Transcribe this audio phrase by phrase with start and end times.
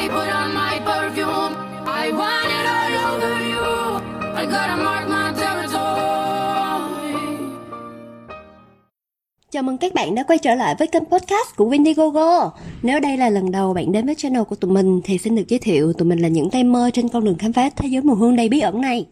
[0.00, 1.54] I put on my perfume.
[1.86, 4.00] I want it all over you.
[4.36, 5.82] I gotta mark my territory.
[9.50, 12.50] Chào mừng các bạn đã quay trở lại với kênh podcast của Windigogo.
[12.82, 15.48] Nếu đây là lần đầu bạn đến với channel của tụi mình thì xin được
[15.48, 18.02] giới thiệu tụi mình là những tay mơ trên con đường khám phá thế giới
[18.02, 19.06] mùi hương đầy bí ẩn này.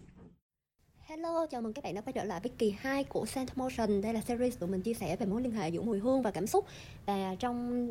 [1.06, 4.00] Hello, chào mừng các bạn đã quay trở lại với kỳ 2 của Scent Motion.
[4.00, 6.30] Đây là series tụi mình chia sẻ về mối liên hệ giữa mùi hương và
[6.30, 6.64] cảm xúc.
[7.06, 7.88] Và trong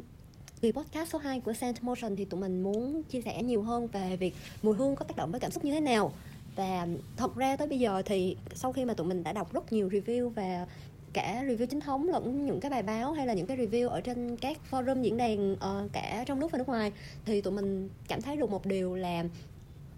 [0.62, 3.88] kỳ podcast số 2 của Scent Motion thì tụi mình muốn chia sẻ nhiều hơn
[3.88, 6.12] về việc mùi hương có tác động với cảm xúc như thế nào.
[6.56, 6.88] Và
[7.18, 9.90] thật ra tới bây giờ thì sau khi mà tụi mình đã đọc rất nhiều
[9.90, 10.68] review và
[11.14, 14.02] cả review chính thống lẫn những cái bài báo hay là những cái review ở
[14.02, 16.92] trên các forum diễn đàn uh, cả trong nước và nước ngoài
[17.26, 19.24] thì tụi mình cảm thấy được một điều là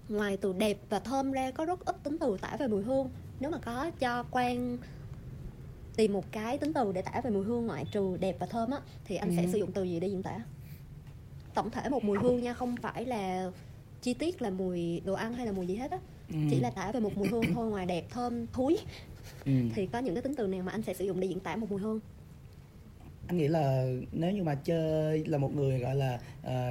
[0.09, 3.09] ngoài từ đẹp và thơm ra có rất ít tính từ tả về mùi hương
[3.39, 4.77] nếu mà có cho quan
[5.95, 8.71] tìm một cái tính từ để tả về mùi hương ngoại trừ đẹp và thơm
[8.71, 9.49] á thì anh sẽ Ừ.
[9.51, 10.39] sử dụng từ gì để diễn tả
[11.53, 13.51] tổng thể một mùi hương nha không phải là
[14.01, 15.98] chi tiết là mùi đồ ăn hay là mùi gì hết á
[16.29, 16.37] Ừ.
[16.49, 18.77] chỉ là tả về một mùi hương thôi ngoài đẹp thơm thúi
[19.45, 19.51] Ừ.
[19.76, 21.55] thì có những cái tính từ nào mà anh sẽ sử dụng để diễn tả
[21.55, 21.99] một mùi hương
[23.27, 26.70] anh nghĩ là nếu như mà chơi là một người gọi là ờ,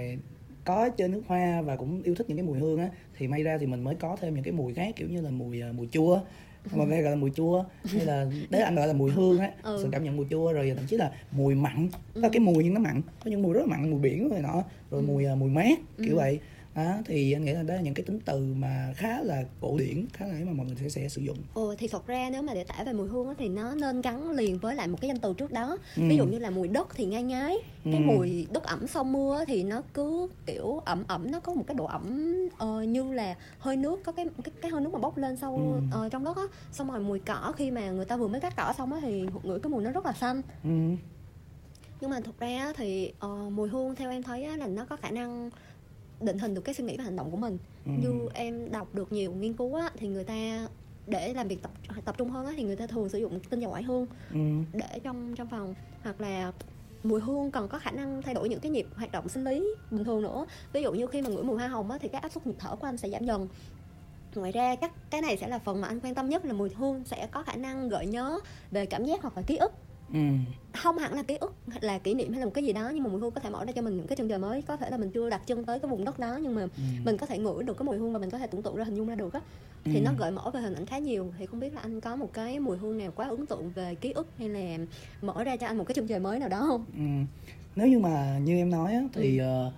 [0.65, 3.43] có chơi nước hoa và cũng yêu thích những cái mùi hương á thì may
[3.43, 5.73] ra thì mình mới có thêm những cái mùi khác kiểu như là mùi ờ,
[5.73, 6.21] mùi chua
[6.73, 9.39] mọi người hay gọi là mùi chua hay là đấy anh gọi là mùi hương
[9.39, 9.79] á Ừ.
[9.83, 11.89] sự cảm nhận mùi chua rồi thậm chí là mùi mặn
[12.23, 14.41] có cái mùi nhưng nó mặn có những mùi rất là mặn mùi biển rồi
[14.41, 14.53] nọ
[14.91, 15.07] rồi Ừ.
[15.07, 16.17] mùi ờ, mùi mát kiểu Ừ.
[16.17, 16.41] vậy
[16.75, 19.79] đó thì anh nghĩ là đó là những cái tính từ mà khá là cổ
[19.79, 22.43] điển khá là mà mọi người sẽ, sẽ sử dụng Ồ thì thật ra nếu
[22.43, 24.99] mà để tả về mùi hương á, thì nó nên gắn liền với lại một
[25.01, 26.03] cái danh từ trước đó Ừ.
[26.09, 28.01] ví dụ như là mùi đất thì ngai ngái cái Ừ.
[28.01, 31.75] mùi đất ẩm sau mưa thì nó cứ kiểu ẩm ẩm nó có một cái
[31.75, 35.17] độ ẩm ờ, như là hơi nước có cái cái, cái hơi nước mà bốc
[35.19, 35.81] lên sau Ừ.
[35.91, 38.55] ờ, trong đất á xong rồi mùi cỏ khi mà người ta vừa mới cắt
[38.57, 40.71] cỏ xong á thì ngửi cái mùi nó rất là xanh ừ.
[42.01, 44.85] nhưng mà thực ra á, thì ờ, mùi hương theo em thấy á, là nó
[44.85, 45.51] có khả năng
[46.21, 47.59] định hình được cái suy nghĩ và hành động của mình.
[47.87, 47.91] Ừ.
[47.99, 50.69] như em đọc được nhiều nghiên cứu á, thì người ta
[51.07, 51.71] để làm việc tập
[52.05, 54.39] tập trung hơn á, thì người ta thường sử dụng tinh dầu oải hương Ừ.
[54.73, 55.75] để trong trong phòng.
[56.03, 56.53] Hoặc là
[57.05, 59.75] mùi hương còn có khả năng thay đổi những cái nhịp hoạt động sinh lý
[59.91, 60.47] bình thường nữa.
[60.73, 62.55] Ví dụ như khi mà ngửi mùi hoa hồng á, thì cái áp suất nhịp
[62.59, 63.49] thở của anh sẽ giảm dần.
[64.35, 66.71] Ngoài ra các cái này sẽ là phần mà anh quan tâm nhất là mùi
[66.71, 68.39] hương sẽ có khả năng gợi nhớ
[68.71, 69.73] về cảm giác hoặc là ký ức
[70.13, 70.19] Ừ.
[70.73, 73.03] không hẳn là ký ức là kỷ niệm hay là một cái gì đó nhưng
[73.05, 74.77] mà mùi hương có thể mở ra cho mình những cái chân trời mới có
[74.77, 76.83] thể là mình chưa đặt chân tới cái vùng đất đó nhưng mà Ừ.
[77.05, 78.85] mình có thể ngửi được cái mùi hương và mình có thể tưởng tượng ra
[78.85, 79.41] hình dung ra được á
[79.85, 80.01] thì Ừ.
[80.05, 82.33] nó gợi mở về hình ảnh khá nhiều thì không biết là anh có một
[82.33, 84.79] cái mùi hương nào quá ấn tượng về ký ức hay là
[85.23, 87.03] mở ra cho anh một cái chân trời mới nào đó không Ừ.
[87.77, 89.45] Nếu như mà như em nói á, thì Ừ.
[89.45, 89.73] ờ,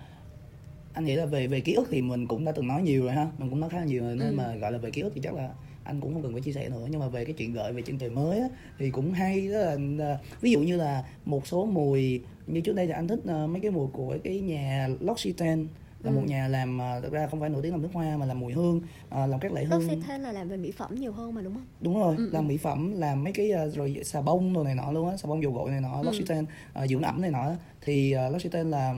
[0.93, 3.11] anh nghĩ là về về ký ức thì mình cũng đã từng nói nhiều rồi
[3.11, 4.33] ha mình cũng nói khá là nhiều rồi nên Ừ.
[4.35, 5.49] mà gọi là về ký ức thì chắc là
[5.83, 7.81] anh cũng không cần phải chia sẻ nữa nhưng mà về cái chuyện gợi về
[7.81, 8.47] chân trời mới á,
[8.79, 12.75] thì cũng hay đó là ờ, ví dụ như là một số mùi như trước
[12.75, 15.65] đây thì anh thích ờ, mấy cái mùi của cái nhà L'Occitane
[16.03, 16.15] là Ừ.
[16.15, 18.39] một nhà làm ờ, thực ra không phải nổi tiếng làm nước hoa mà làm
[18.39, 21.41] mùi hương làm các loại hương L'Occitane là làm về mỹ phẩm nhiều hơn mà
[21.41, 22.47] đúng không đúng rồi Ừ, làm ừ.
[22.47, 25.43] mỹ phẩm làm mấy cái rồi xà bông đồ này nọ luôn á xà bông
[25.43, 26.09] dầu gội này nọ Ừ.
[26.09, 26.45] L'Occitane
[26.89, 27.45] dưỡng ẩm này nọ
[27.81, 28.95] thì uh, L'Occitane là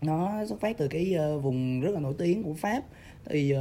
[0.00, 2.82] nó xuất phát từ cái vùng rất là nổi tiếng của Pháp
[3.30, 3.54] thì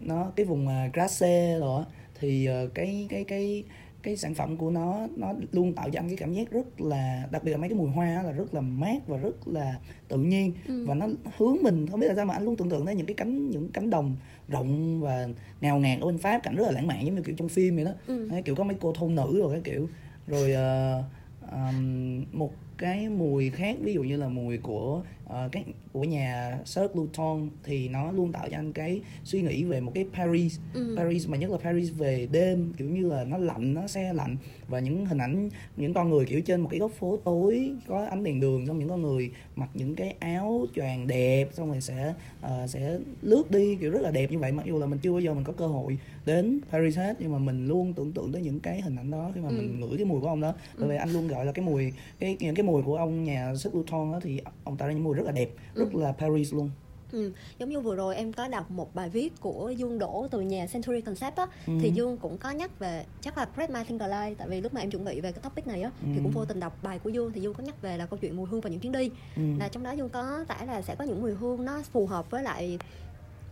[0.00, 1.84] nó cái vùng uh, Grasse rồi
[2.20, 3.64] thì ờ, cái cái cái
[4.02, 7.28] cái sản phẩm của nó nó luôn tạo cho anh cái cảm giác rất là
[7.30, 9.74] đặc biệt là mấy cái mùi hoa là rất là mát và rất là
[10.08, 10.84] tự nhiên Ừ.
[10.86, 11.06] và nó
[11.36, 13.50] hướng mình không biết là sao mà anh luôn tưởng tượng tới những cái cánh
[13.50, 14.16] những cánh đồng
[14.48, 15.28] rộng và
[15.60, 17.76] ngào ngạt ở bên Pháp cảnh rất là lãng mạn giống như kiểu trong phim
[17.76, 18.28] vậy đó Ừ.
[18.30, 19.88] Đấy, kiểu có mấy cô thôn nữ rồi cái kiểu
[20.26, 21.02] rồi ờ,
[21.50, 25.64] ờm, một cái mùi khác ví dụ như là mùi của ờ, cái
[25.96, 29.92] của nhà Serge Luton thì nó luôn tạo cho anh cái suy nghĩ về một
[29.94, 30.94] cái Paris Ừ.
[30.96, 34.36] Paris mà nhất là Paris về đêm kiểu như là nó lạnh nó xe lạnh
[34.68, 38.04] và những hình ảnh những con người kiểu trên một cái góc phố tối có
[38.06, 41.80] ánh đèn đường xong những con người mặc những cái áo choàng đẹp xong rồi
[41.80, 44.98] sẽ ờ, sẽ lướt đi kiểu rất là đẹp như vậy mặc dù là mình
[45.02, 48.12] chưa bao giờ mình có cơ hội đến Paris hết nhưng mà mình luôn tưởng
[48.12, 49.52] tượng tới những cái hình ảnh đó khi mà Ừ.
[49.56, 51.92] mình ngửi cái mùi của ông đó bởi vì anh luôn gọi là cái mùi
[52.18, 55.04] cái những cái mùi của ông nhà Seth Luton đó thì ông tạo ra những
[55.04, 56.70] mùi rất là đẹp rất là Paris luôn
[57.12, 57.32] Ừ.
[57.58, 60.66] Giống như vừa rồi em có đọc một bài viết của Dương Đỗ từ nhà
[60.66, 61.72] Century Concept á Ừ.
[61.82, 64.80] thì Dương cũng có nhắc về chắc là My Thinker Life tại vì lúc mà
[64.80, 66.20] em chuẩn bị về cái topic này á thì Ừ.
[66.22, 68.36] cũng vô tình đọc bài của Dương thì Dương có nhắc về là câu chuyện
[68.36, 69.42] mùi hương và những chuyến đi ừ.
[69.58, 72.30] là trong đó Dương có tả là sẽ có những mùi hương nó phù hợp
[72.30, 72.78] với lại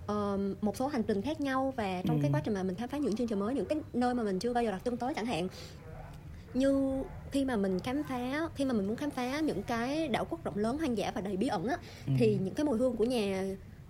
[0.07, 2.35] ờm, một số hành trình khác nhau và trong cái Ừ.
[2.35, 4.39] quá trình mà mình khám phá những chương trình mới những cái nơi mà mình
[4.39, 5.49] chưa bao giờ đặt chân tới chẳng hạn
[6.55, 10.25] như khi mà mình khám phá khi mà mình muốn khám phá những cái đảo
[10.31, 12.13] quốc rộng lớn hoang dã và đầy bí ẩn á Ừ.
[12.19, 13.45] thì những cái mùi hương của nhà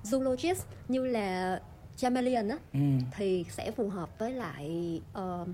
[0.05, 1.61] zoologist như là
[1.97, 2.79] chameleon á Ừ.
[3.17, 5.49] thì sẽ phù hợp với lại ờm,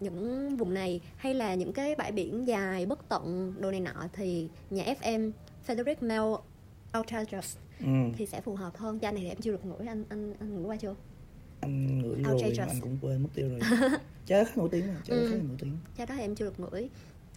[0.00, 4.04] những vùng này hay là những cái bãi biển dài bất tận đồ này nọ
[4.12, 5.30] thì nhà FM
[5.66, 6.22] Frederick Mel
[6.98, 7.86] outrageous ừ.
[8.16, 10.54] thì sẽ phù hợp hơn chai này thì em chưa được ngửi anh anh anh
[10.56, 10.94] ngửi qua chưa
[11.60, 13.60] anh ngửi rồi mà anh cũng quên mất tiêu rồi.
[14.26, 15.26] Chai khá nổi tiếng mà chai Ừ.
[15.30, 15.76] khá nổi tiếng.
[15.98, 16.88] Chai đó em chưa được ngửi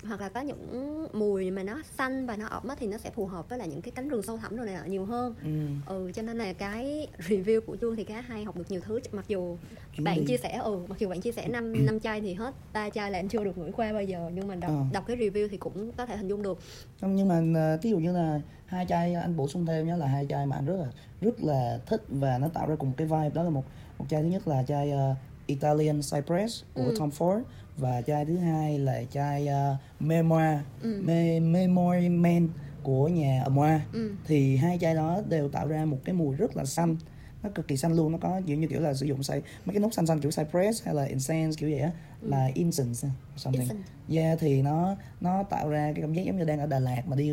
[0.08, 3.10] hoặc là có những mùi mà nó xanh và nó ẩm á thì nó sẽ
[3.10, 5.50] phù hợp với lại những cái cánh rừng sâu thẳm đồ này nhiều hơn ừ.
[5.96, 9.00] ừ cho nên là cái review của chuông thì khá hay học được nhiều thứ
[9.12, 9.58] mặc dù
[9.96, 10.26] Chuyến bạn đi.
[10.28, 13.12] chia sẻ ừ mặc dù bạn chia sẻ năm năm chai thì hết ba chai
[13.12, 14.84] là em chưa được ngửi qua bao giờ nhưng mà đọc Ờ.
[14.94, 16.60] đọc cái review thì cũng có thể hình dung được
[17.02, 20.08] Không, nhưng mà ví dụ như là hai chai anh bổ sung thêm nhé là
[20.08, 20.86] hai chai mà anh rất là
[21.22, 23.64] rất là thích và nó tạo ra cùng cái vibe đó là một
[23.98, 25.16] một chai thứ nhất là chai à,
[25.48, 26.96] Italian Cypress của Ừ.
[27.00, 27.42] Tom Ford
[27.78, 31.02] và chai thứ hai là chai uh, Memoir Ừ.
[31.06, 32.48] Me, Memory Man
[32.84, 33.82] của nhà Amoa.
[33.94, 34.12] Ừ.
[34.26, 36.98] Thì hai chai đó đều tạo ra một cái mùi rất là xanh.
[37.44, 38.12] Nó cực kỳ xanh luôn.
[38.12, 40.32] Nó có kiểu như kiểu là sử dụng say mấy cái nốt xanh xanh kiểu
[40.32, 41.92] cypress hay là incense kiểu vậy á
[42.22, 43.62] là incense something.
[43.62, 43.84] Incense.
[44.16, 47.02] yeah thì nó nó tạo ra cái cảm giác giống như đang ở Đà Lạt
[47.08, 47.32] mà đi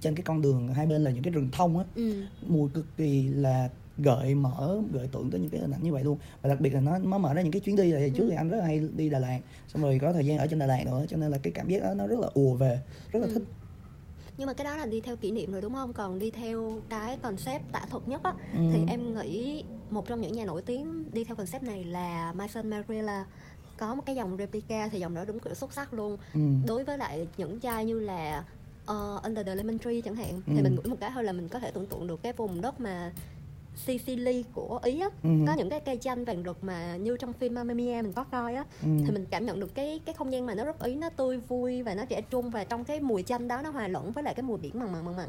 [0.00, 1.84] trên cái con đường hai bên là những cái rừng thông á.
[1.94, 2.22] Ừ.
[2.46, 3.68] Mùi cực kỳ là
[3.98, 6.74] gợi mở gợi tưởng tới những cái hình ảnh như vậy luôn và đặc biệt
[6.74, 8.64] là nó nó mở ra những cái chuyến đi là trước thì anh rất là
[8.64, 11.16] hay đi Đà Lạt xong rồi có thời gian ở trên Đà Lạt nữa cho
[11.16, 12.80] nên là cái cảm giác đó nó rất là ùa về
[13.12, 13.34] rất là Ừ.
[13.34, 13.42] thích
[14.38, 16.72] nhưng mà cái đó là đi theo kỷ niệm rồi đúng không còn đi theo
[16.88, 18.58] cái concept tả thuật nhất á Ừ.
[18.72, 22.70] thì em nghĩ một trong những nhà nổi tiếng đi theo concept này là Mason
[22.70, 23.26] Margiela
[23.78, 26.40] có một cái dòng replica thì dòng đó đúng kiểu xuất sắc luôn ừ.
[26.66, 28.44] đối với lại những chai như là
[28.90, 30.52] uh, Under the Lemon Tree chẳng hạn Ừ.
[30.56, 32.60] thì mình ngửi một cái thôi là mình có thể tưởng tượng được cái vùng
[32.60, 33.12] đất mà
[33.76, 35.28] Sicily của Ý á Ừ.
[35.46, 38.24] có những cái cây chanh vàng rực mà như trong phim Mamma Mia mình có
[38.24, 38.88] coi á Ừ.
[39.06, 41.38] thì mình cảm nhận được cái cái không gian mà nó rất ý nó tươi
[41.48, 44.24] vui và nó trẻ trung và trong cái mùi chanh đó nó hòa lẫn với
[44.24, 45.28] lại cái mùi biển mặn mặn mặn mặn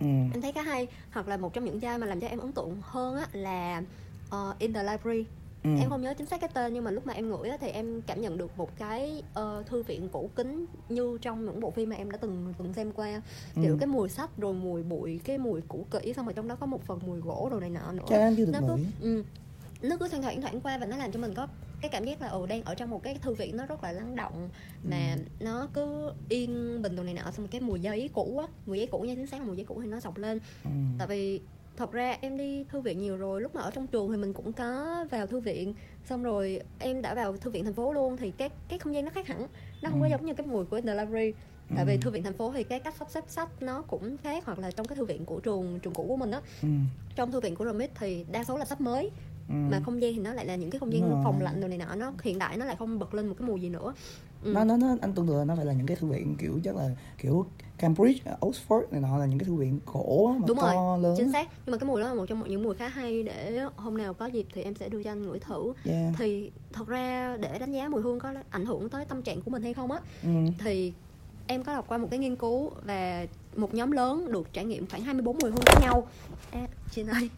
[0.00, 0.06] Ừ.
[0.34, 2.52] em thấy khá hay hoặc là một trong những chai mà làm cho em ấn
[2.52, 3.82] tượng hơn á là
[4.28, 5.24] uh, In the Library
[5.64, 5.70] Ừ.
[5.78, 7.68] em không nhớ chính xác cái tên nhưng mà lúc mà em ngửi á, thì
[7.68, 11.70] em cảm nhận được một cái ờ, thư viện cũ kính như trong những bộ
[11.70, 13.22] phim mà em đã từng từng xem qua
[13.54, 13.76] kiểu Ừ.
[13.80, 16.66] cái mùi sách rồi mùi bụi cái mùi cũ kỹ xong rồi trong đó có
[16.66, 19.24] một phần mùi gỗ đồ này nọ nữa được nó cứ ngửi ừ,
[19.82, 21.48] nó cứ thoang thoảng thoảng qua và nó làm cho mình có
[21.80, 23.92] cái cảm giác là ừ đang ở trong một cái thư viện nó rất là
[23.92, 24.48] lắng động
[24.90, 28.46] mà nó cứ yên bình đồ này nọ xong rồi cái mùi giấy cũ á
[28.66, 30.70] mùi giấy cũ nha chính xác là mùi giấy cũ thì nó sọc lên ừ.
[30.98, 31.40] tại vì
[31.76, 34.32] thật ra em đi thư viện nhiều rồi lúc mà ở trong trường thì mình
[34.32, 35.74] cũng có vào thư viện
[36.04, 39.04] xong rồi em đã vào thư viện thành phố luôn thì cái cái không gian
[39.04, 39.46] nó khác hẳn
[39.82, 40.10] nó không có Ừ.
[40.10, 41.32] giống như cái mùi của The Library
[41.76, 41.98] tại vì Ừ.
[42.02, 44.70] thư viện thành phố thì cái cách sắp xếp sách nó cũng khác hoặc là
[44.70, 46.68] trong cái thư viện của trường trường cũ của mình á Ừ.
[47.16, 49.10] trong thư viện của Remit thì đa số là sách mới
[49.48, 49.54] Ừ.
[49.70, 51.78] mà không gian thì nó lại là những cái không gian phòng lạnh đồ này
[51.78, 53.94] nọ nó hiện đại nó lại không bật lên một cái mùi gì nữa
[54.42, 54.52] ừ.
[54.52, 56.60] nó nó nó anh tưởng tượng là nó phải là những cái thư viện kiểu
[56.64, 57.46] chắc là kiểu
[57.78, 61.14] Cambridge, Oxford này nọ là những cái thư viện cổ mà đúng to rồi lớn
[61.18, 63.60] chính xác nhưng mà cái mùi đó là một trong những mùi khá hay để
[63.76, 66.14] hôm nào có dịp thì em sẽ đưa cho anh ngửi thử yeah.
[66.18, 69.50] thì thật ra để đánh giá mùi hương có ảnh hưởng tới tâm trạng của
[69.50, 70.28] mình hay không á ừ.
[70.58, 70.92] thì
[71.46, 74.86] em có đọc qua một cái nghiên cứu và một nhóm lớn được trải nghiệm
[74.86, 76.06] khoảng 24 mùi hương khác nhau.
[76.52, 76.60] À,
[76.90, 77.30] chị ơi.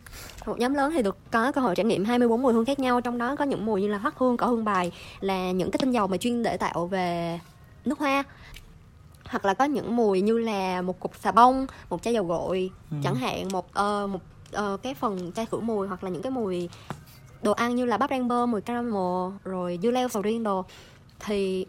[0.47, 3.01] Một nhóm lớn thì được có cơ hội trải nghiệm 24 mùi hương khác nhau
[3.01, 5.79] trong đó có những mùi như là hoắc hương cỏ hương bài là những cái
[5.79, 7.41] tinh dầu mà chuyên để tạo về
[7.85, 8.25] nước hoa.
[9.25, 12.71] Hoặc là có những mùi như là một cục xà bông một chai dầu gội
[12.91, 12.97] Ừ.
[13.05, 14.21] chẳng hạn một ờ, một
[14.53, 16.69] ờ, cái phần chai khử mùi hoặc là những cái mùi
[17.43, 20.65] đồ ăn như là bắp rang bơ mùi caramel rồi dưa leo sầu riêng đồ.
[21.21, 21.67] Thì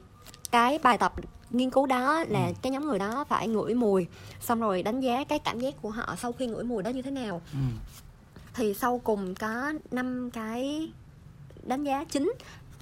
[0.52, 1.14] cái bài tập
[1.58, 4.08] nghiên cứu đó là cái nhóm người đó phải ngửi mùi
[4.40, 7.02] xong rồi đánh giá cái cảm giác của họ sau khi ngửi mùi đó như
[7.02, 7.60] thế nào Ừ.
[8.54, 10.92] thì sau cùng có năm cái
[11.64, 12.34] đánh giá chính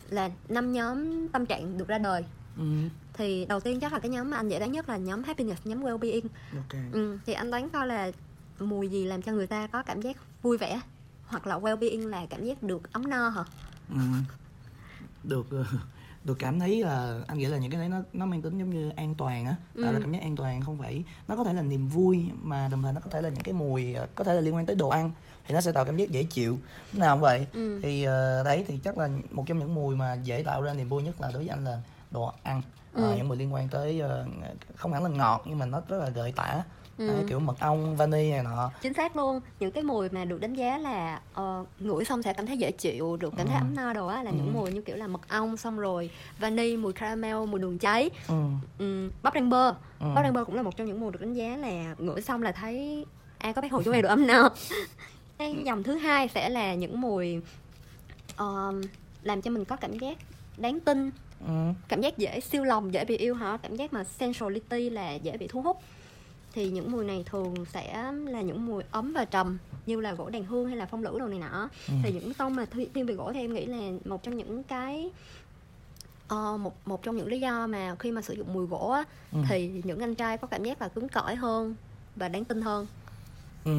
[0.09, 2.23] là năm nhóm tâm trạng được ra đời
[2.57, 2.63] Ừ.
[3.13, 5.61] thì đầu tiên chắc là cái nhóm mà anh dễ đoán nhất là nhóm happiness
[5.65, 8.11] nhóm well-being ok ừ, thì anh đoán coi là
[8.59, 10.81] mùi gì làm cho người ta có cảm giác vui vẻ
[11.27, 13.43] hoặc là well-being là cảm giác được ấm no hả
[13.89, 13.95] ừ.
[15.23, 15.45] được
[16.23, 18.69] được cảm thấy là anh nghĩ là những cái đấy nó nó mang tính giống
[18.69, 20.01] như an toàn á tạo ra Ừ.
[20.01, 22.93] cảm giác an toàn không phải nó có thể là niềm vui mà đồng thời
[22.93, 24.89] nó có thể là những cái mùi ờ, có thể là liên quan tới đồ
[24.89, 25.11] ăn
[25.47, 26.57] thì nó sẽ tạo cảm giác dễ chịu
[26.93, 27.79] nào cũng vậy Ừ.
[27.83, 30.89] thì ờ, đấy thì chắc là một trong những mùi mà dễ tạo ra niềm
[30.89, 32.61] vui nhất là đối với anh là đồ ăn
[32.93, 33.15] Ờ, Ừ.
[33.17, 34.25] những mùi liên quan tới ờ,
[34.75, 36.63] không hẳn là ngọt nhưng mà nó rất là gợi tả
[36.97, 37.23] Ừ.
[37.27, 40.53] Kiểu mật ong vani này nọ chính xác luôn những cái mùi mà được đánh
[40.53, 43.61] giá là ờ, ngửi xong sẽ cảm thấy dễ chịu được cảm thấy Ừ.
[43.61, 44.35] ấm no đồ á là Ừ.
[44.37, 46.09] những mùi như kiểu là mật ong xong rồi
[46.39, 48.33] vani mùi caramel mùi đường cháy ừ.
[48.79, 49.67] um, bắp rang bơ
[49.99, 50.05] Ừ.
[50.15, 52.43] bắp rang bơ cũng là một trong những mùi được đánh giá là ngửi xong
[52.43, 53.05] là thấy
[53.37, 54.49] ai có bác hồ chú mèo được ấm no
[55.37, 57.41] cái dòng thứ hai sẽ là những mùi
[58.35, 58.73] ờ,
[59.23, 60.17] làm cho mình có cảm giác
[60.57, 61.11] đáng tin
[61.47, 61.53] Ừ.
[61.87, 65.37] cảm giác dễ siêu lòng dễ bị yêu hả cảm giác mà sensuality là dễ
[65.37, 65.77] bị thu hút
[66.53, 70.29] thì những mùi này thường sẽ là những mùi ấm và trầm như là gỗ
[70.29, 71.93] đàn hương hay là phong lữ đồ này nọ Ừ.
[72.03, 74.63] thì những tông mà thi- thiên về gỗ thì em nghĩ là một trong những
[74.63, 75.11] cái
[76.27, 79.03] ờ, một một trong những lý do mà khi mà sử dụng mùi gỗ á,
[79.31, 79.39] Ừ.
[79.49, 81.75] thì những anh trai có cảm giác là cứng cỏi hơn
[82.15, 82.87] và đáng tin hơn
[83.65, 83.71] ừ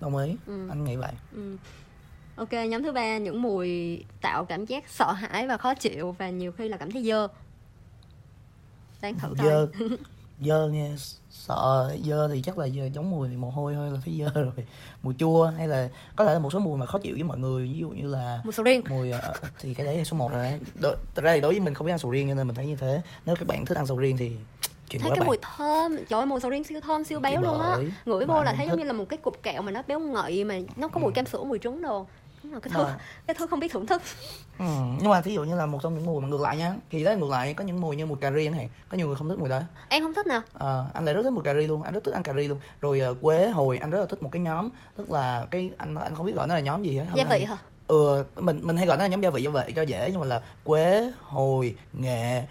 [0.00, 0.68] đồng ý Ừ.
[0.68, 1.56] anh nghĩ vậy Ừ.
[2.36, 6.30] Ok, nhóm thứ ba những mùi tạo cảm giác sợ hãi và khó chịu và
[6.30, 7.28] nhiều khi là cảm thấy dơ.
[9.02, 9.66] Đang thử dơ
[10.40, 10.90] dơ nghe
[11.30, 14.52] sợ dơ thì chắc là dơ giống mùi mồ hôi thôi là thấy dơ rồi
[15.02, 17.38] mùi chua hay là có thể là một số mùi mà khó chịu với mọi
[17.38, 18.82] người ví dụ như là Mùi sầu riêng.
[18.90, 21.52] mùi ờ, thì cái đấy là số 1 rồi đấy Đo, thật ra thì đối
[21.52, 23.48] với mình không biết ăn sầu riêng cho nên mình thấy như thế nếu các
[23.48, 24.32] bạn thích ăn sầu riêng thì
[24.90, 27.40] chuyện Thấy cái bạn mùi thơm, trời ơi mùi sầu riêng siêu thơm, siêu béo
[27.42, 27.76] luôn á.
[28.06, 28.82] Ngửi vô là thấy giống thích.
[28.82, 31.26] như là một cái cục kẹo mà nó béo ngậy mà nó có mùi kem
[31.26, 32.06] sữa, mùi trứng đồ.
[32.42, 34.02] Đúng là cái thứ, Mà- cái thứ không biết thưởng thức.
[34.58, 34.64] ừ,
[35.00, 37.04] nhưng mà thí dụ như là một trong những mùi mà ngược lại nha thì
[37.04, 39.16] đấy ngược lại có những mùi như mùi cà ri chẳng hạn có nhiều người
[39.16, 39.60] không thích mùi đó.
[39.88, 40.40] Em không thích nè.
[40.52, 42.48] Ờ, anh lại rất thích mùi cà ri luôn anh rất thích ăn cà ri
[42.48, 42.58] luôn.
[42.80, 45.94] Rồi ờ, quế hồi anh rất là thích một cái nhóm tức là cái anh
[45.94, 47.56] anh không biết gọi nó là nhóm gì hết Gia vị hả?
[47.86, 50.20] ừ mình mình hay gọi nó là nhóm gia vị gia vị cho dễ nhưng
[50.20, 52.42] mà là quế hồi nghệ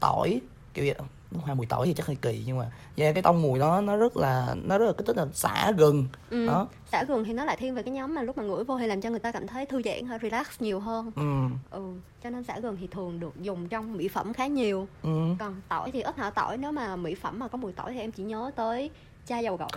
[0.00, 0.40] tỏi
[0.74, 0.94] kiểu vậy
[1.38, 3.96] hoa mùi tỏi thì chắc hơi kỳ nhưng mà yeah, cái tông mùi đó nó
[3.96, 6.46] rất là nó rất là kích thích là xả gừng Ừ.
[6.46, 6.68] đó.
[6.92, 8.86] Xả gừng thì nó lại thiên về cái nhóm mà lúc mà ngửi vô thì
[8.86, 11.10] làm cho người ta cảm thấy thư giãn hay relax nhiều hơn.
[11.16, 11.22] ừ.
[11.70, 11.82] Ừ,
[12.24, 14.88] cho nên xả gừng thì thường được dùng trong mỹ phẩm khá nhiều.
[15.02, 15.10] ừ.
[15.38, 16.30] Còn tỏi thì ít hả?
[16.30, 18.90] Tỏi nếu mà mỹ phẩm mà có mùi tỏi thì em chỉ nhớ tới
[19.26, 19.68] chai dầu gội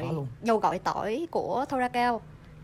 [0.44, 2.16] dầu gội tỏi của Thoracal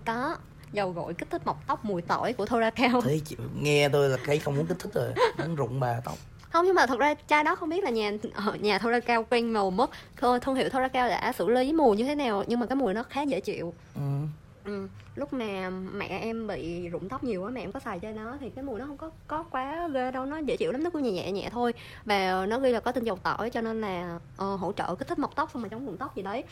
[0.05, 0.35] có
[0.73, 4.17] dầu gội kích thích mọc tóc mùi tỏi của Thoracal thế chịu nghe tôi là
[4.25, 6.15] thấy không muốn kích thích rồi muốn rụng bà tóc
[6.55, 9.53] không nhưng mà thật ra chai đó không biết là nhà ở nhà Thoracal quen
[9.53, 9.89] màu mất
[10.41, 13.03] thương hiệu Thoracal đã xử lý mùi như thế nào nhưng mà cái mùi nó
[13.03, 13.73] khá dễ chịu.
[13.95, 14.01] Ừ.
[14.65, 14.87] Ừ.
[15.15, 18.37] lúc mà mẹ em bị rụng tóc nhiều quá mẹ em có xài chai nó
[18.39, 20.89] thì cái mùi nó không có có quá ghê đâu nó dễ chịu lắm nó
[20.89, 21.73] cứ nhẹ nhẹ nhẹ thôi.
[22.05, 25.07] Và nó ghi là có tinh dầu tỏi cho nên là ờ, hỗ trợ kích
[25.07, 26.43] thích mọc tóc xong rồi chống rụng tóc gì đấy.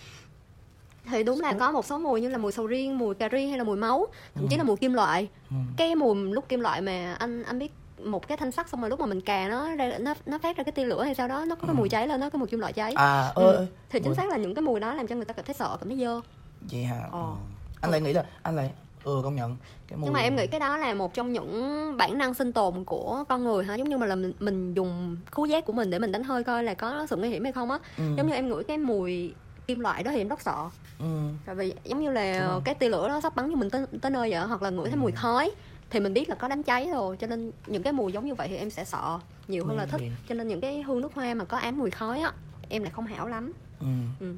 [1.05, 3.47] Thì đúng là có một số mùi như là mùi sầu riêng mùi cà ri
[3.47, 5.29] hay là mùi máu thậm chí là mùi kim loại.
[5.49, 5.55] Ừ.
[5.77, 7.71] Cái mùi lúc kim loại mà anh anh biết
[8.03, 10.57] một cái thanh sắt xong rồi lúc mà mình cà nó ra nó nó phát
[10.57, 12.39] ra cái tia lửa hay sao đó nó có cái mùi cháy lên nó có
[12.39, 12.93] mùi kim loại cháy.
[12.95, 13.55] À Ừ.
[13.55, 15.55] ơi thì chính xác là những cái mùi đó làm cho người ta cảm thấy
[15.55, 16.21] sợ cảm thấy dơ.
[16.71, 16.99] Vậy hả?
[17.11, 17.19] Ờ.
[17.19, 17.25] ừ.
[17.81, 18.71] anh lại nghĩ là anh lại
[19.03, 19.57] ừ công nhận
[19.87, 22.53] cái mùi nhưng mà em nghĩ cái đó là một trong những bản năng sinh
[22.53, 23.75] tồn của con người hả?
[23.75, 26.43] Giống như mà là mình, mình dùng khứu giác của mình để mình đánh hơi
[26.43, 27.79] coi là có sự nguy hiểm hay không á.
[27.97, 28.03] Ừ.
[28.17, 29.33] giống như em ngửi cái mùi
[29.67, 30.69] kim loại đó thì em rất sợ.
[30.99, 31.05] Ừ.
[31.45, 34.11] tại vì giống như là cái tia lửa đó sắp bắn cho mình tới, tới
[34.11, 35.51] nơi vậy hoặc là ngửi thấy mùi khói
[35.93, 38.35] thì mình biết là có đám cháy rồi cho nên những cái mùi giống như
[38.35, 40.01] vậy thì em sẽ sợ nhiều hơn là Ừ, thích.
[40.29, 42.31] cho nên những cái hương nước hoa mà có ám mùi khói á
[42.69, 43.51] em lại không hảo lắm.
[43.79, 43.85] Ừ.
[44.19, 44.33] Ừ.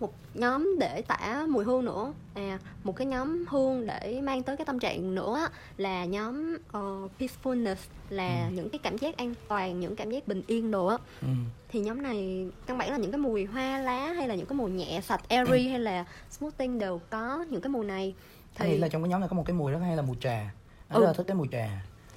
[0.00, 2.12] một nhóm để tả mùi hương nữa.
[2.34, 6.56] À một cái nhóm hương để mang tới cái tâm trạng nữa á, là nhóm
[6.72, 7.76] ờ, peacefulness
[8.10, 10.96] là những cái cảm giác an toàn những cảm giác bình yên đồ á.
[11.20, 11.28] Ừ.
[11.68, 14.56] thì nhóm này căn bản là những cái mùi hoa lá hay là những cái
[14.56, 18.14] mùi nhẹ sạch airy hay là smoothing đều có những cái mùi này.
[18.54, 20.50] Thì là trong cái nhóm này có một cái mùi rất hay là mùi trà
[20.92, 21.00] Anh Ừ.
[21.00, 21.68] rất là thích cái mùi trà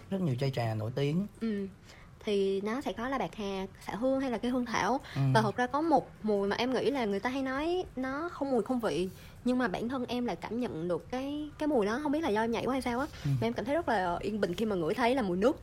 [0.10, 1.68] Rất nhiều chai trà nổi tiếng ừ,
[2.26, 5.22] thì nó sẽ có là bạc hà xạ hương hay là cái hương thảo ừ.
[5.34, 8.30] và thật ra có một mùi mà em nghĩ là người ta hay nói nó
[8.34, 9.10] không mùi không vị
[9.46, 12.24] nhưng mà bản thân em lại cảm nhận được cái cái mùi đó không biết
[12.24, 13.30] là do nhảy quá hay sao á Ừ.
[13.42, 15.60] mà em cảm thấy rất là yên bình khi mà ngửi thấy là mùi nước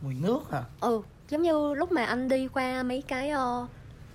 [0.00, 0.62] Mùi nước hả?
[0.80, 3.66] ừ giống như lúc mà anh đi qua mấy cái ờ,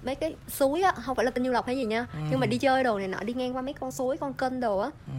[0.03, 2.20] mấy cái suối á không phải là tinh du lộc hay gì nha Ừ.
[2.32, 4.60] nhưng mà đi chơi đồ này nọ đi ngang qua mấy con suối con kênh
[4.60, 5.13] đồ á Ừ.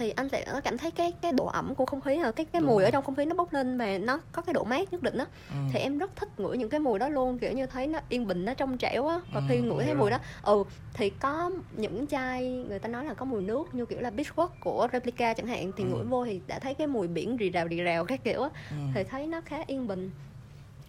[0.00, 2.60] thì anh sẽ cảm thấy cái cái độ ẩm của không khí hả cái cái
[2.60, 2.84] Đúng mùi rồi.
[2.84, 5.18] ở trong không khí nó bốc lên và nó có cái độ mát nhất định
[5.18, 5.54] á Ừ.
[5.72, 8.26] thì em rất thích ngửi những cái mùi đó luôn kiểu như thấy nó yên
[8.26, 10.64] bình nó trong trẻo á và Ừ, khi ngửi thấy mùi đó ừ
[10.94, 14.48] thì có những chai người ta nói là có mùi nước như kiểu là beachwash
[14.60, 15.88] của replica chẳng hạn thì Ừ.
[15.90, 18.50] ngửi vô thì đã thấy cái mùi biển rì rào rì rào các kiểu á
[18.70, 18.76] Ừ.
[18.94, 20.10] thì thấy nó khá yên bình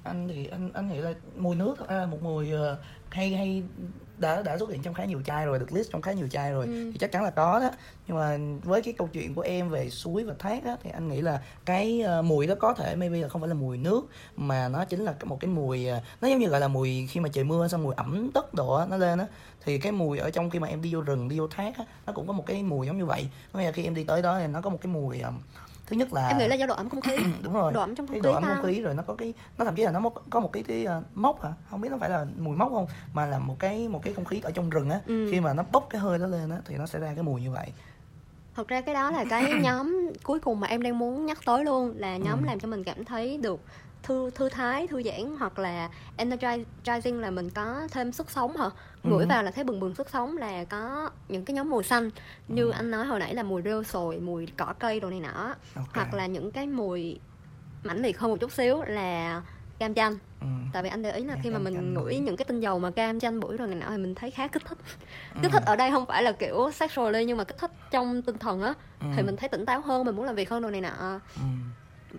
[0.03, 2.77] Anh thì anh anh nghĩ là mùi nước thật ra là một mùi ờ,
[3.10, 3.63] hay hay
[4.18, 6.51] đã đã xuất hiện trong khá nhiều chai rồi được list trong khá nhiều chai
[6.51, 6.91] rồi Ừ.
[6.91, 7.70] thì chắc chắn là có đó.
[8.08, 11.08] Nhưng mà với cái câu chuyện của em về suối và thác á thì anh
[11.08, 14.01] nghĩ là cái ờ, mùi đó có thể maybe là không phải là mùi nước
[14.36, 17.20] mà nó chính là một cái mùi ờ, nó giống như gọi là mùi khi
[17.20, 19.25] mà trời mưa xong mùi ẩm tất độ á nó lên á.
[19.65, 21.86] Thì cái mùi ở trong khi mà em đi vô rừng đi vô thác á
[22.08, 23.27] nó cũng có một cái mùi giống như vậy.
[23.53, 25.32] Có nghĩa là khi em đi tới đó thì nó có một cái mùi ờ,
[25.91, 27.15] thứ nhất là em nghĩ là do độ ẩm không khí.
[27.43, 27.74] Đúng rồi.
[27.74, 29.75] Độ ẩm trong không khí độ ẩm không khí rồi nó có cái nó thậm
[29.75, 31.50] chí là nó có một cái cái ờ, mốc hả?
[31.69, 32.88] Không biết nó phải là mùi mốc không?
[33.13, 35.27] Mà là một cái một cái không khí ở trong rừng á Ừ.
[35.31, 37.41] khi mà nó bốc cái hơi đó lên á thì nó sẽ ra cái mùi
[37.41, 37.71] như vậy.
[38.55, 41.65] Thật ra cái đó là cái nhóm cuối cùng mà em đang muốn nhắc tới
[41.65, 42.45] luôn là nhóm Ừ.
[42.45, 43.60] làm cho mình cảm thấy được
[44.03, 48.69] thư thư thái thư giãn hoặc là energizing là mình có thêm sức sống hả
[49.03, 49.27] ngửi Ừ.
[49.29, 52.10] vào là thấy bừng bừng sức sống là có những cái nhóm mùi xanh
[52.48, 52.72] như Ừ.
[52.72, 55.88] anh nói hồi nãy là mùi rêu sồi mùi cỏ cây đồ này nọ Ok.
[55.93, 57.20] hoặc là những cái mùi
[57.84, 59.41] mãnh liệt hơn một chút xíu là
[59.79, 60.48] cam chanh ừ.
[60.74, 62.79] tại vì anh để ý là Nghe khi mà mình ngửi những cái tinh dầu
[62.79, 64.77] mà cam chanh bưởi rồi này nọ thì mình thấy khá kích thích
[65.36, 65.39] Ừ.
[65.43, 68.38] kích thích ở đây không phải là kiểu sexually nhưng mà kích thích trong tinh
[68.38, 69.08] thần á Ừ.
[69.15, 71.41] thì mình thấy tỉnh táo hơn mình muốn làm việc hơn đồ này nọ ừ.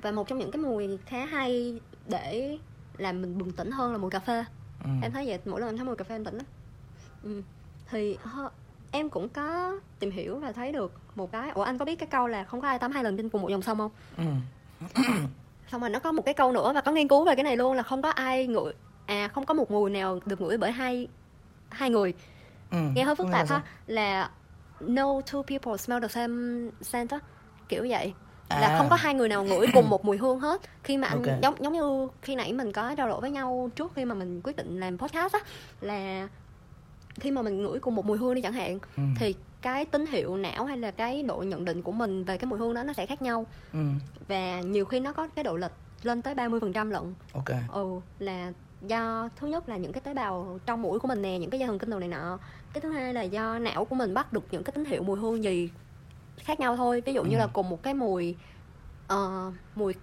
[0.03, 2.59] và một trong những cái mùi khá hay để
[2.99, 4.45] làm mình bừng tỉnh hơn là mùi cà phê
[4.85, 4.91] Ừ.
[5.03, 6.47] em thấy vậy mỗi lần em thấy mùi cà phê em tỉnh lắm
[7.25, 7.43] ừ.
[7.91, 8.19] thì
[8.91, 12.07] em cũng có tìm hiểu và thấy được một cái ủa anh có biết cái
[12.07, 14.25] câu là không có ai tắm hai lần trên cùng một dòng sông không ừ.
[15.73, 17.57] xong rồi nó có một cái câu nữa và có nghiên cứu về cái này
[17.57, 18.73] luôn là không có ai ngửi
[19.07, 21.09] à không có một mùi nào được ngửi bởi hai
[21.69, 22.15] hai người
[22.71, 22.79] Ừ.
[22.95, 24.31] nghe hơi phức là tạp ha là
[24.81, 27.19] no two people smell the same scent á
[27.69, 28.13] kiểu vậy
[28.49, 28.79] là À.
[28.79, 31.41] không có hai người nào ngửi cùng một mùi hương hết khi mà anh Ok.
[31.43, 34.41] giống giống như khi nãy mình có trao đổi với nhau trước khi mà mình
[34.45, 35.41] quyết định làm podcast á
[35.81, 36.29] là
[37.21, 39.03] khi mà mình ngửi cùng một mùi hương đi chẳng hạn Ừ.
[39.19, 42.47] thì cái tín hiệu não hay là cái độ nhận định của mình về cái
[42.47, 43.79] mùi hương đó nó sẽ khác nhau ừ.
[44.29, 48.53] và nhiều khi nó có cái độ lệch lên tới 30% lận ok ừ là
[48.87, 51.61] do thứ nhất là những cái tế bào trong mũi của mình nè những cái
[51.61, 52.39] dây thần kinh đồ này nọ
[52.73, 55.19] cái thứ hai là do não của mình bắt được những cái tín hiệu mùi
[55.19, 55.71] hương gì
[56.39, 57.39] khác nhau thôi ví dụ như Ừ.
[57.39, 58.37] là cùng một cái mùi
[59.07, 59.95] ờ, mùi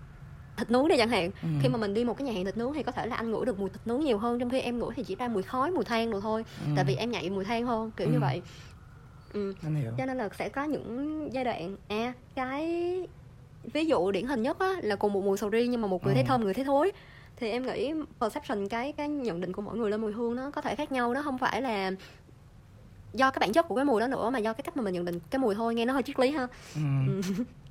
[0.59, 1.47] thịt nướng đi chẳng hạn Ừ.
[1.61, 3.31] khi mà mình đi một cái nhà hàng thịt nướng thì có thể là anh
[3.31, 5.43] ngửi được mùi thịt nướng nhiều hơn trong khi em ngửi thì chỉ ra mùi
[5.43, 6.71] khói mùi than đồ thôi Ừ.
[6.75, 8.19] tại vì em nhạy mùi than hơn kiểu như Ừ.
[8.19, 8.41] vậy
[9.33, 9.53] ừ
[9.97, 12.67] cho nên là sẽ có những giai đoạn à cái
[13.73, 16.03] ví dụ điển hình nhất á, là cùng một mùi sầu riêng nhưng mà một
[16.03, 16.15] người Ừ.
[16.15, 16.91] thấy thơm người thấy thối
[17.37, 20.51] thì em nghĩ perception cái cái nhận định của mỗi người lên mùi hương nó
[20.51, 21.91] có thể khác nhau nó không phải là
[23.13, 24.93] do cái bản chất của cái mùi đó nữa mà do cái cách mà mình
[24.93, 26.81] nhận định cái mùi thôi nghe nó hơi triết lý ha ừ.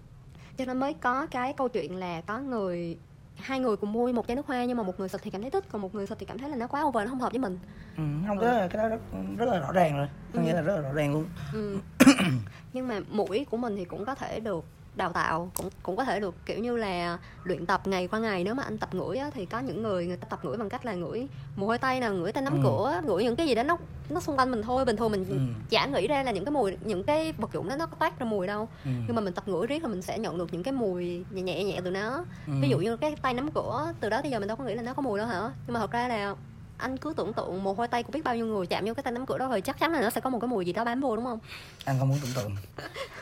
[0.59, 2.97] cho nên mới có cái câu chuyện là có người
[3.37, 5.41] hai người cùng mua một chai nước hoa nhưng mà một người xịt thì cảm
[5.43, 7.21] thấy thích còn một người xịt thì cảm thấy là nó quá over nó không
[7.21, 7.59] hợp với mình
[7.97, 8.03] Ừ.
[8.27, 9.01] không cái đó, cái đó rất,
[9.39, 10.45] rất là rõ ràng rồi có Ừ.
[10.45, 11.79] nghĩa là rất là rõ ràng luôn Ừ.
[12.73, 14.65] nhưng mà mũi của mình thì cũng có thể được
[14.99, 18.45] đào tạo cũng cũng có thể được kiểu như là luyện tập ngày qua ngày
[18.45, 20.69] nếu mà anh tập ngửi á, thì có những người người ta tập ngửi bằng
[20.69, 22.61] cách là ngửi mùi hôi tay nào ngửi tay nắm Ừ.
[22.63, 23.77] cửa ngửi những cái gì đó nó
[24.11, 25.37] nó xung quanh mình thôi bình thường mình Ừ.
[25.71, 28.19] chả nghĩ ra là những cái mùi những cái vật dụng đó nó có toát
[28.19, 28.91] ra mùi đâu ừ.
[29.07, 31.43] nhưng mà mình tập ngửi riết là mình sẽ nhận được những cái mùi nhẹ
[31.43, 32.53] nhẹ nhẹ từ nó Ừ.
[32.61, 34.75] ví dụ như cái tay nắm cửa từ đó tới giờ mình đâu có nghĩ
[34.75, 36.35] là nó có mùi đâu hả nhưng mà thật ra là
[36.79, 39.03] anh cứ tưởng tượng mồ hôi tay của biết bao nhiêu người chạm vô cái
[39.03, 40.73] tay nắm cửa đó rồi chắc chắn là nó sẽ có một cái mùi gì
[40.73, 41.39] đó bám vô đúng không
[41.85, 42.57] anh không muốn tưởng tượng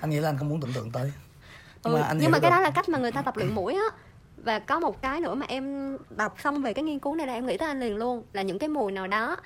[0.00, 1.12] anh nghĩ là anh không muốn tưởng tượng tới
[1.94, 3.96] ừ, anh nhưng mà cái đó là cách mà người ta tập luyện mũi á.
[4.44, 7.32] Và có một cái nữa mà em đọc xong về cái nghiên cứu này là
[7.34, 9.36] em nghĩ tới anh liền luôn là những cái mùi nào đó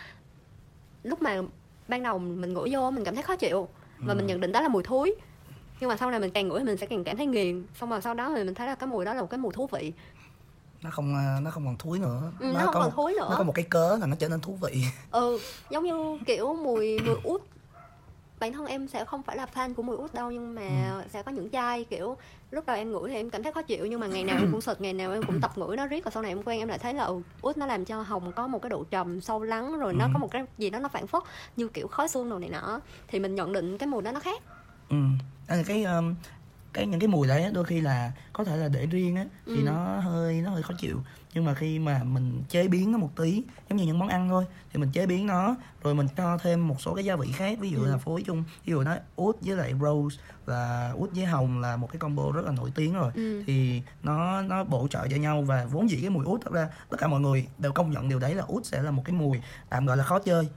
[1.02, 1.42] lúc mà
[1.88, 4.16] ban đầu mình ngửi vô mình cảm thấy khó chịu và Ừ.
[4.16, 5.14] mình nhận định đó là mùi thúi
[5.80, 8.00] nhưng mà sau này mình càng ngửi mình sẽ càng cảm thấy nghiền xong rồi
[8.02, 9.92] sau đó thì mình thấy là cái mùi đó là một cái mùi thú vị.
[10.82, 12.32] Nó không à, nó không còn thúi nữa.
[12.40, 13.26] Ừ, nó không có còn thúi nữa.
[13.30, 14.84] nó có một cái cớ là nó trở nên thú vị.
[15.10, 15.38] Ừ
[15.70, 17.42] giống như kiểu mùi mùi út
[18.40, 21.02] bản thân em sẽ không phải là fan của mùi út đâu nhưng mà Ừ.
[21.10, 22.16] sẽ có những chai kiểu
[22.50, 24.50] lúc đầu em ngửi thì em cảm thấy khó chịu nhưng mà ngày nào em
[24.52, 26.58] cũng xịt ngày nào em cũng tập ngửi nó riết và sau này em quen
[26.58, 29.20] em lại thấy là ừ, út nó làm cho hồng có một cái độ trầm
[29.20, 30.10] sâu lắng rồi nó Ừ.
[30.12, 31.22] có một cái gì đó nó phản phất
[31.56, 34.20] như kiểu khói xương đồ này nọ thì mình nhận định cái mùi đó nó
[34.20, 34.42] khác
[34.90, 34.96] ừ.
[35.46, 36.14] Anh cái um,
[36.72, 39.52] cái những cái mùi đấy đôi khi là có thể là để riêng á thì
[39.60, 39.62] Ừ.
[39.62, 41.02] nó hơi nó hơi khó chịu
[41.34, 44.28] nhưng mà khi mà mình chế biến nó một tí giống như những món ăn
[44.28, 47.32] thôi thì mình chế biến nó rồi mình cho thêm một số cái gia vị
[47.32, 47.90] khác ví dụ Ừ.
[47.90, 51.76] là phối chung ví dụ nó út với lại rose và út với hồng là
[51.76, 53.42] một cái combo rất là nổi tiếng rồi Ừ.
[53.46, 56.68] thì nó nó bổ trợ cho nhau và vốn dĩ cái mùi út thật ra
[56.90, 59.14] tất cả mọi người đều công nhận điều đấy là út sẽ là một cái
[59.16, 60.48] mùi tạm gọi là khó chơi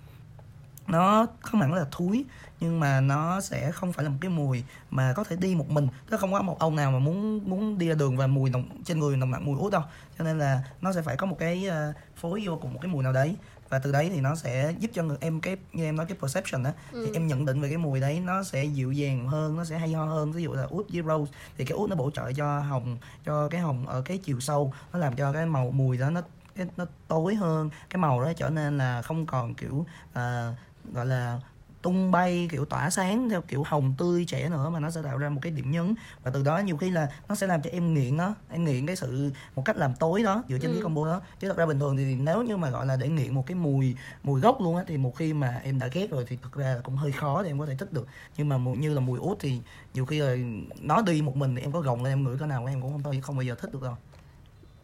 [0.88, 2.26] nó không hẳn là thúi
[2.60, 5.70] nhưng mà nó sẽ không phải là một cái mùi mà có thể đi một
[5.70, 5.88] mình.
[6.10, 8.64] Tức không có một ông nào mà muốn muốn đi ra đường và mùi nồng
[8.86, 9.82] trên người nồng nặc mùi út đâu.
[10.18, 12.92] Cho nên là nó sẽ phải có một cái ờ, phối vô cùng một cái
[12.92, 13.36] mùi nào đấy.
[13.70, 16.18] Và từ đấy thì nó sẽ giúp cho người em cái như em nói cái
[16.22, 17.04] perception á Ừ.
[17.06, 19.78] thì em nhận định về cái mùi đấy nó sẽ dịu dàng hơn nó sẽ
[19.78, 20.32] hay ho hơn.
[20.32, 23.48] Ví dụ là út với rose thì cái út nó bổ trợ cho hồng cho
[23.50, 26.22] cái hồng ở cái chiều sâu nó làm cho cái màu mùi đó nó
[26.56, 27.70] cái nó tối hơn.
[27.90, 30.54] Cái màu đó trở nên là không còn kiểu à,
[30.94, 31.40] gọi là
[31.82, 35.18] tung bay kiểu tỏa sáng theo kiểu hồng tươi trẻ nữa mà nó sẽ tạo
[35.18, 35.96] ra một cái điểm nhấn.
[36.24, 38.86] Và từ đó nhiều khi là nó sẽ làm cho em nghiện nó em nghiện
[38.86, 40.76] cái sự một cách làm tối đó dựa trên Ừ.
[40.76, 41.22] cái combo đó.
[41.40, 43.56] Chứ thật ra bình thường thì nếu như mà gọi là để nghiện một cái
[43.56, 46.54] mùi mùi gốc luôn á thì một khi mà em đã ghét rồi thì thực
[46.54, 48.08] ra là cũng hơi khó để em có thể thích được.
[48.38, 49.60] Nhưng mà như là mùi út thì
[49.94, 50.36] nhiều khi là
[50.82, 52.92] nó đi một mình thì em có gồng lên em ngửi cái nào em cũng
[52.92, 53.98] không bao không bao giờ thích được đâu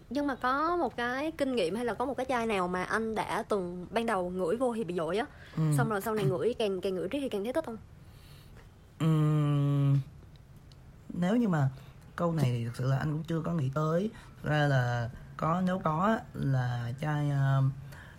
[0.09, 2.83] nhưng mà có một cái kinh nghiệm hay là có một cái chai nào mà
[2.83, 5.25] anh đã từng ban đầu ngửi vô thì bị dội á?
[5.55, 5.63] Ừ.
[5.77, 7.77] xong rồi sau này ngửi càng càng ngửi riết thì càng thấy thích không?
[8.99, 9.99] Ừm,
[11.13, 11.69] nếu như mà
[12.15, 14.09] câu này thì thực sự là anh cũng chưa có nghĩ tới.
[14.43, 17.71] Thực ra là có nếu có là chai um,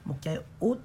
[0.05, 0.79] một chai út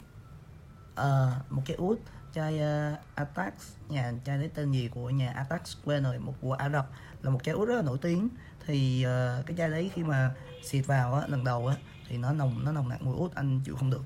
[0.96, 2.00] Ờ, một chai út
[2.36, 3.54] chai uh, Atax
[3.90, 6.90] nhà chai đấy tên gì của nhà Atax quên rồi một của Ả Rập
[7.22, 8.30] là một chai út rất là nổi tiếng
[8.68, 10.32] thì uh, cái chai đấy khi mà
[10.64, 11.76] xịt vào á, lần đầu á
[12.08, 14.04] thì nó nồng nó nồng nặc mùi út anh chịu không được.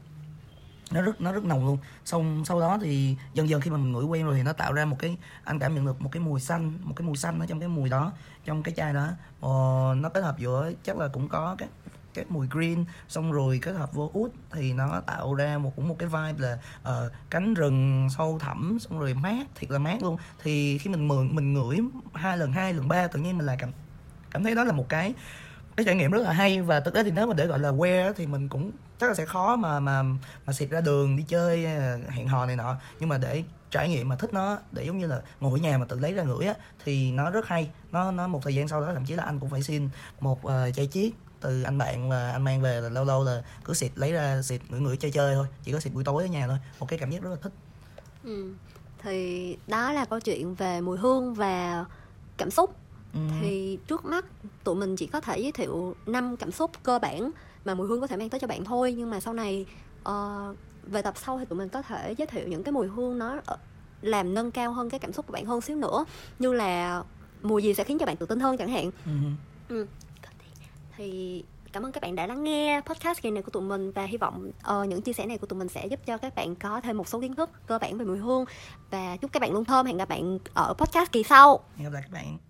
[0.91, 1.77] Nó rất nó rất nồng luôn.
[2.05, 4.73] Xong sau đó thì dần dần khi mà mình ngửi quen rồi thì nó tạo
[4.73, 7.39] ra một cái anh cảm nhận được một cái mùi xanh một cái mùi xanh
[7.39, 8.13] ở trong cái mùi đó
[8.45, 9.07] trong cái chai đó.
[9.41, 9.49] Ờ,
[9.97, 11.69] nó kết hợp giữa chắc là cũng có cái
[12.13, 15.87] cái mùi green xong rồi kết hợp vô út thì nó tạo ra một cũng
[15.87, 20.03] một cái vibe là uh, cánh rừng sâu thẳm xong rồi mát thiệt là mát
[20.03, 20.17] luôn.
[20.43, 21.77] Thì khi mình mượn mình ngửi
[22.13, 23.71] hai lần hai lần ba tự nhiên mình lại cảm
[24.31, 25.13] cảm thấy đó là một cái
[25.77, 26.61] cái trải nghiệm rất là hay.
[26.61, 29.13] Và thực tế thì nếu mà để gọi là wear thì mình cũng chắc là
[29.13, 30.03] sẽ khó mà mà
[30.45, 31.65] mà xịt ra đường đi chơi
[32.09, 32.75] hẹn hò này nọ.
[32.99, 35.77] Nhưng mà để trải nghiệm mà thích nó để giống như là ngồi ở nhà
[35.77, 36.53] mà tự lấy ra ngửi á
[36.85, 37.69] thì nó rất hay.
[37.91, 39.89] Nó nó một thời gian sau đó thậm chí là anh cũng phải xin
[40.19, 41.11] một uh, chai chiết
[41.41, 44.41] từ anh bạn và anh mang về là lâu lâu là cứ xịt lấy ra
[44.41, 45.47] xịt ngửi ngửi chơi chơi thôi.
[45.63, 46.57] Chỉ có xịt buổi tối ở nhà thôi.
[46.79, 47.53] Một cái cảm giác rất là thích.
[48.23, 48.53] Ừ.
[49.03, 51.85] thì đó là câu chuyện về mùi hương và
[52.37, 52.75] cảm xúc
[53.13, 53.19] ừ.
[53.41, 54.25] thì trước mắt
[54.63, 57.31] tụi mình chỉ có thể giới thiệu năm cảm xúc cơ bản
[57.65, 58.95] mà mùi hương có thể mang tới cho bạn thôi.
[58.97, 59.65] Nhưng mà sau này
[60.09, 63.19] uh, về tập sau thì tụi mình có thể giới thiệu những cái mùi hương
[63.19, 63.57] nó ờ,
[64.01, 66.05] làm nâng cao hơn cái cảm xúc của bạn hơn xíu nữa.
[66.39, 67.03] Như là
[67.41, 68.91] mùi gì sẽ khiến cho bạn tự tin hơn chẳng hạn.
[69.05, 69.11] Ừ.
[69.69, 69.87] Ừ.
[70.97, 71.43] thì
[71.73, 74.17] cảm ơn các bạn đã lắng nghe podcast kỳ này của tụi mình và hy
[74.17, 76.81] vọng uh, những chia sẻ này của tụi mình sẽ giúp cho các bạn có
[76.81, 78.45] thêm một số kiến thức cơ bản về mùi hương.
[78.91, 79.85] Và chúc các bạn luôn thơm.
[79.85, 81.59] Hẹn gặp bạn ở podcast kỳ sau.
[81.77, 82.48] Hẹn gặp lại các bạn